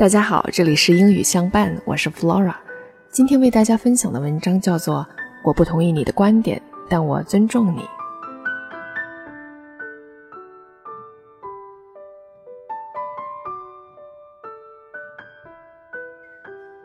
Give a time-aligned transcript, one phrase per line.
[0.00, 2.54] 大家好，这里是英语相伴，我是 Flora。
[3.10, 4.96] 今天为大家分享的文章叫做《
[5.42, 7.80] 我不同意你的观点，但我尊重你》。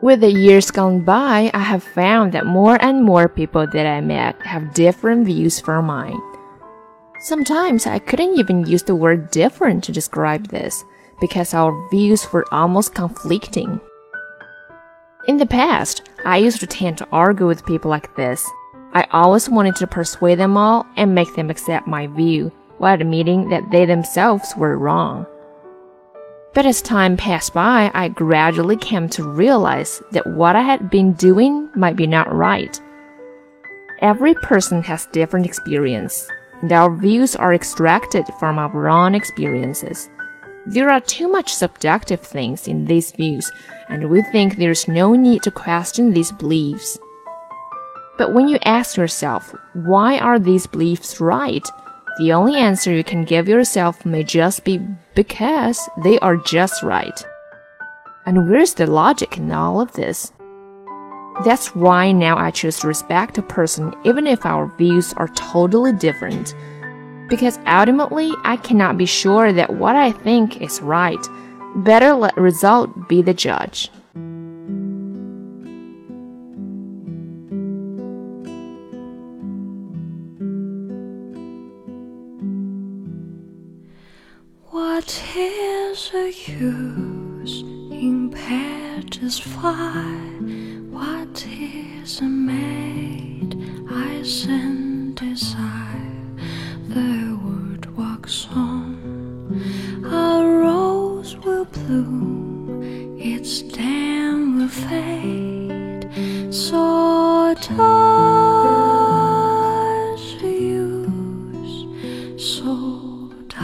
[0.00, 4.02] With the years gone by, I have found that more and more people that I
[4.02, 6.18] met have different views from mine.
[7.20, 10.82] Sometimes I couldn't even use the word different to describe this
[11.19, 13.79] because our views were almost conflicting.
[15.27, 18.49] In the past, I used to tend to argue with people like this.
[18.93, 23.49] I always wanted to persuade them all and make them accept my view while admitting
[23.49, 25.25] that they themselves were wrong.
[26.53, 31.13] But as time passed by, I gradually came to realize that what I had been
[31.13, 32.79] doing might be not right.
[33.99, 36.27] Every person has different experience,
[36.61, 40.09] and our views are extracted from our own experiences.
[40.69, 43.49] There are too much subjective things in these views,
[43.87, 46.99] and we think there's no need to question these beliefs.
[48.17, 51.65] But when you ask yourself, why are these beliefs right?
[52.17, 54.81] The only answer you can give yourself may just be
[55.15, 57.25] because they are just right.
[58.25, 60.33] And where's the logic in all of this?
[61.45, 65.93] That's why now I choose to respect a person even if our views are totally
[65.93, 66.53] different
[67.29, 71.19] because ultimately I cannot be sure that what I think is right.
[71.77, 73.89] Better let result be the judge.
[84.71, 88.31] What is the use in
[89.39, 90.37] fire?
[90.89, 93.55] What is a maid
[93.89, 94.66] I send
[107.67, 107.75] Does
[110.47, 111.75] use,
[112.41, 113.57] so does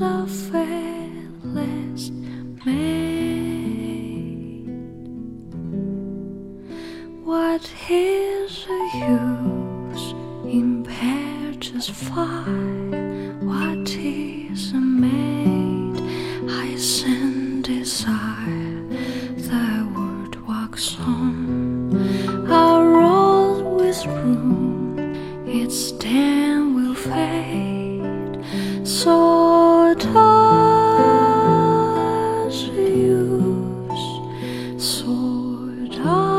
[0.00, 0.26] a
[2.64, 4.64] maid.
[7.24, 10.14] What is the use?
[10.46, 13.03] impetuous fire.
[20.98, 22.50] On.
[22.50, 22.84] Our
[23.76, 24.98] with room,
[25.46, 28.36] its stem will fade.
[28.86, 30.58] So does
[32.68, 34.04] use.
[34.78, 35.14] So
[35.90, 36.30] does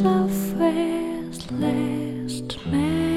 [0.00, 0.28] a
[0.58, 2.32] faceless
[2.66, 3.13] maid.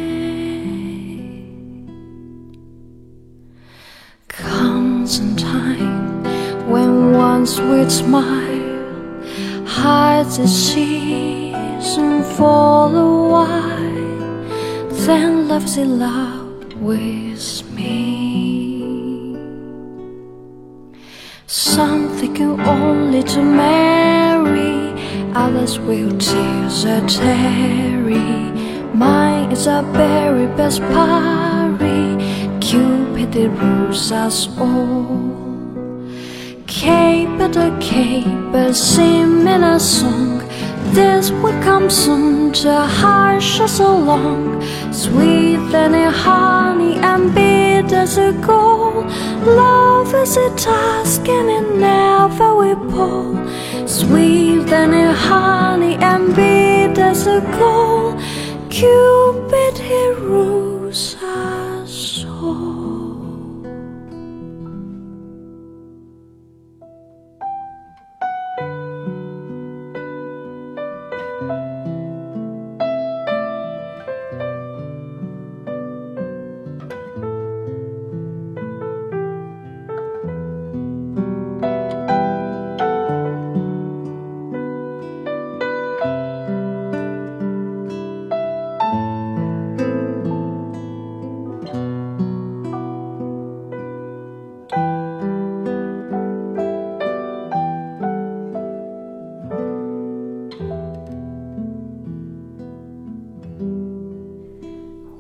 [7.47, 9.23] Sweet smile
[9.65, 14.43] hides its season for a while,
[15.05, 19.37] then loves in love with me.
[21.45, 24.91] Some thinking only to marry,
[25.33, 28.51] others will tears a tarry.
[28.93, 32.17] Mine is a very best party.
[32.59, 35.37] Cupid rules us all.
[36.89, 37.16] At
[37.55, 37.71] a
[38.53, 40.39] a sim in a song.
[40.91, 44.61] This will come soon to hush us along.
[44.91, 49.05] Sweet than a honey and bitter as a gold.
[49.45, 53.35] Love is a task and it never will pull.
[53.87, 58.19] Sweet than a honey and bitter as a gold.
[58.69, 60.66] Cupid he rules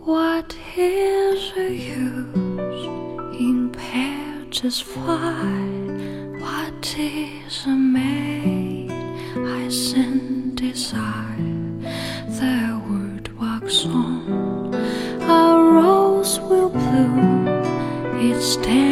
[0.07, 2.85] What is the use
[3.37, 3.71] in
[4.49, 6.39] just fine?
[6.39, 8.89] What is a maid?
[9.35, 11.35] I send desire.
[12.39, 14.73] The word walks on.
[15.23, 17.45] A rose will bloom.
[18.41, 18.86] stand